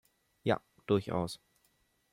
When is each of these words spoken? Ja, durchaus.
Ja, 0.43 0.63
durchaus. 0.87 1.39